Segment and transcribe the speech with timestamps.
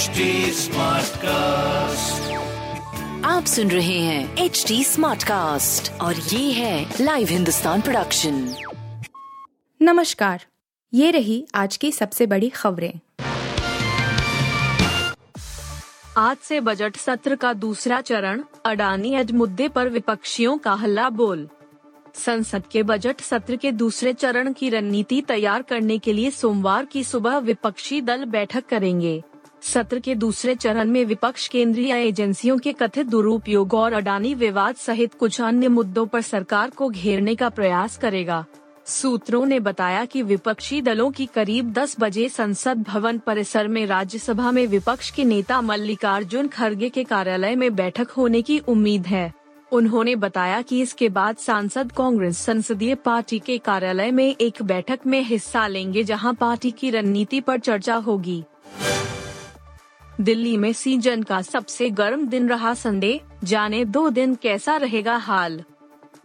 [0.00, 0.08] HD
[1.16, 2.32] cast
[3.26, 8.54] आप सुन रहे हैं एच डी स्मार्ट कास्ट और ये है लाइव हिंदुस्तान प्रोडक्शन
[9.82, 10.44] नमस्कार
[10.94, 12.92] ये रही आज की सबसे बड़ी खबरें।
[16.16, 21.48] आज से बजट सत्र का दूसरा चरण अडानी एड मुद्दे पर विपक्षियों का हल्ला बोल।
[22.14, 27.04] संसद के बजट सत्र के दूसरे चरण की रणनीति तैयार करने के लिए सोमवार की
[27.04, 29.22] सुबह विपक्षी दल बैठक करेंगे।
[29.62, 35.14] सत्र के दूसरे चरण में विपक्ष केंद्रीय एजेंसियों के कथित दुरुपयोग और अडानी विवाद सहित
[35.14, 38.44] कुछ अन्य मुद्दों पर सरकार को घेरने का प्रयास करेगा।
[38.86, 44.50] सूत्रों ने बताया कि विपक्षी दलों की करीब 10 बजे संसद भवन परिसर में राज्यसभा
[44.50, 49.32] में विपक्ष के नेता मल्लिकार्जुन खड़गे के कार्यालय में बैठक होने की उम्मीद है।
[49.72, 55.22] उन्होंने बताया कि इसके बाद सांसद कांग्रेस संसदीय पार्टी के कार्यालय में एक बैठक में
[55.22, 58.42] हिस्सा लेंगे जहाँ पार्टी की रणनीति पर चर्चा होगी।
[60.20, 65.62] दिल्ली में सीज़न का सबसे गर्म दिन रहा संडे, जाने दो दिन कैसा रहेगा हाल?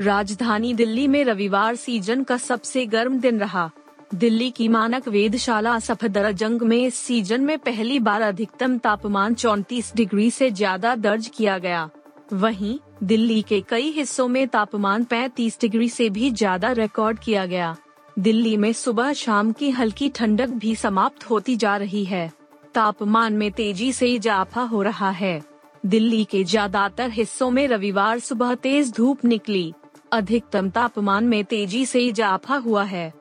[0.00, 3.70] राजधानी दिल्ली में रविवार सीज़न का सबसे गर्म दिन रहा।
[4.14, 10.30] दिल्ली की मानक वेधशाला सफदरजंग में इस सीज़न में पहली बार अधिकतम तापमान 34 डिग्री
[10.30, 11.88] से ज़्यादा दर्ज किया गया।
[12.32, 17.76] वहीं, दिल्ली के कई हिस्सों में तापमान 35 डिग्री से भी ज़्यादा रिकॉर्ड किया गया।
[18.18, 22.37] दिल्ली में सुबह शाम की हल्की ठंडक भी समाप्त होती जा रही है।
[22.74, 25.40] तापमान में तेज़ी से इजाफा हो रहा है।
[25.86, 29.72] दिल्ली के ज़्यादातर हिस्सों में रविवार सुबह तेज धूप निकली।
[30.12, 33.12] अधिकतम तापमान में तेज़ी से इजाफा हुआ है।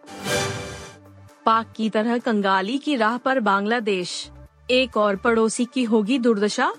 [1.45, 4.29] पाक की तरह कंगाली की राह पर बांग्लादेश।
[4.71, 6.73] एक और पड़ोसी की होगी दुर्दशा।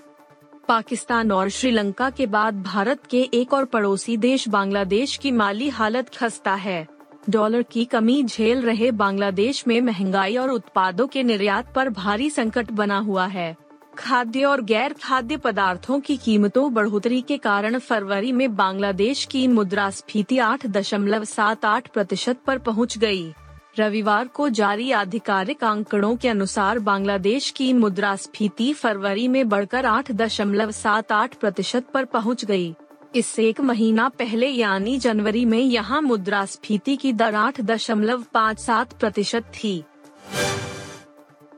[0.67, 6.09] पाकिस्तान और श्रीलंका के बाद भारत के एक और पड़ोसी देश बांग्लादेश की माली हालत
[6.09, 6.87] खस्ता है।
[7.29, 12.71] डॉलर की कमी झेल रहे बांग्लादेश में महँगाई और उत्पादों के निर्यात पर भारी संकट
[12.71, 13.55] बना हुआ है
[13.97, 20.37] खाद्य और गैर खाद्य पदार्थों की कीमतों बढ़ोतरी के कारण फरवरी में बांग्लादेश की मुद्रास्फीति
[20.37, 23.31] आठ दशमलव सात आठ प्रतिशत पर पहुँच गई।
[23.79, 30.71] रविवार को जारी आधिकारिक आंकड़ों के अनुसार बांग्लादेश की मुद्रास्फीति फरवरी में बढ़कर आठ दशमलव
[30.71, 32.73] सात आठ प्रतिशत पर पहुँच गई।
[33.15, 38.93] इससे एक महीना पहले यानी जनवरी में यहाँ मुद्रास्फीति की दर आठ दशमलव पाँच सात
[38.93, 39.83] प्रतिशत थी।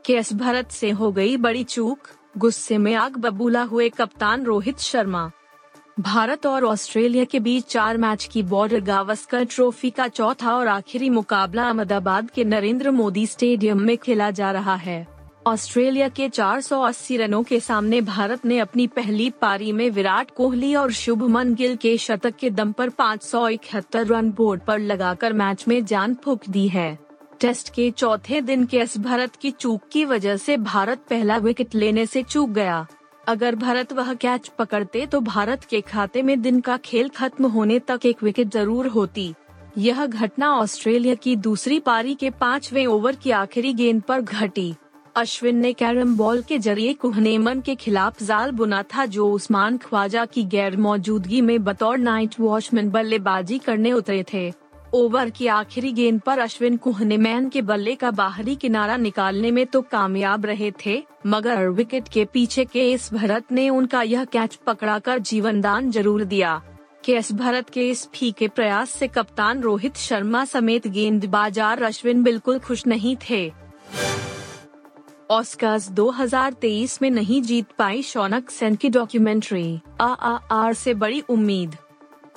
[0.06, 1.98] केस भरत से हो गई बड़ी चूक,
[2.38, 5.30] गुस्से में आग बबूला हुए कप्तान रोहित शर्मा।
[6.00, 11.10] भारत और ऑस्ट्रेलिया के बीच चार मैच की बॉर्डर गावस्कर ट्रॉफी का चौथा और आखिरी
[11.10, 15.11] मुकाबला अहमदाबाद के नरेंद्र मोदी स्टेडियम में खेला जा रहा है।
[15.46, 20.90] ऑस्ट्रेलिया के 480 रनों के सामने भारत ने अपनी पहली पारी में विराट कोहली और
[20.92, 25.64] शुभमन गिल के शतक के दम पर पाँच सौ इकहत्तर रन बोर्ड पर लगाकर मैच
[25.68, 26.98] में जान फूक दी है।
[27.40, 31.74] टेस्ट के चौथे दिन के एस भरत की चूक की वजह से भारत पहला विकेट
[31.74, 32.86] लेने से चूक गया।
[33.28, 37.78] अगर भारत वह कैच पकड़ते तो भारत के खाते में दिन का खेल खत्म होने
[37.78, 39.32] तक एक विकेट ज़रूर होती।
[39.78, 44.74] यह घटना ऑस्ट्रेलिया की दूसरी पारी के पाँचवें ओवर की आखिरी गेंद पर घटी।
[45.16, 50.24] अश्विन ने कैरम बॉल के ज़रिए कुहनेमन के खिलाफ जाल बुना था जो उस्मान ख्वाजा
[50.26, 54.52] की गैर मौजूदगी में बतौर नाइट वॉचमैन बल्लेबाजी करने उतरे थे।
[54.94, 59.82] ओवर की आखिरी गेंद पर अश्विन कुहनेमैन के बल्ले का बाहरी किनारा निकालने में तो
[59.82, 65.18] कामयाब रहे थे, मगर विकेट के पीछे के एस भरत ने उनका यह कैच पकड़ाकर
[65.20, 66.60] जीवन दान ज़रूर दिया।
[67.04, 72.86] केस भरत के इस फीके प्रयास से कप्तान रोहित शर्मा समेत गेंदबाजार अश्विन बिल्कुल खुश
[72.86, 73.50] नहीं थे।
[75.32, 81.22] ऑस्कर्स 2023 में नहीं जीत पाई शौनक सेन की डॉक्यूमेंट्री आ आ आर से बड़ी
[81.28, 81.76] उम्मीद।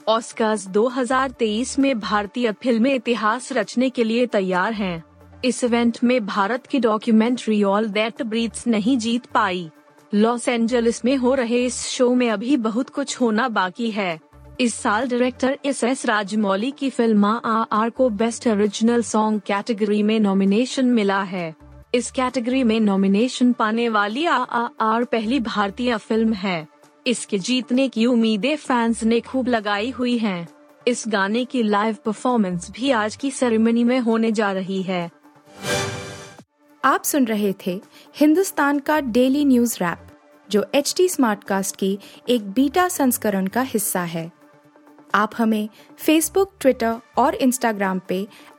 [0.08, 5.04] ऑस्कर्स 2023 में भारतीय फ़िल्में इतिहास रचने के लिए तैयार हैं।
[5.46, 9.70] इस इवेंट में भारत की डॉक्यूमेंट्री ऑल दैट ब्रीथ्स नहीं जीत पाई।
[10.14, 14.20] लॉस एंजलिस में हो रहे इस शो में अभी बहुत कुछ होना बाकी है।
[14.60, 20.04] इस साल डायरेक्टर एस एस राजमौली की फ़िल्म आ आर को बेस्ट ओरिजिनल सॉन्ग कैटेगरी
[20.04, 21.65] में नॉमिनेशन मिला है।
[21.96, 26.68] इस कैटेगरी में नॉमिनेशन पाने वाली आ आ, आर पहली भारतीय फ़िल्म है।
[27.08, 30.48] इसके जीतने की उम्मीदें फैंस ने खूब लगाई हुई हैं।
[30.88, 35.10] इस गाने की लाइव परफॉर्मेंस भी आज की सेरेमनी में होने जा रही है।
[36.86, 37.82] आप सुन रहे थे
[38.16, 40.08] हिंदुस्तान का डेली न्यूज़ रैप,
[40.50, 42.00] जो एच टी स्मार्ट कास्ट की
[42.30, 44.32] एक बीटा संस्करण का हिस्सा है।
[45.16, 48.28] आप हमें फेसबुक ट्विटर और इंस्टाग्राम पे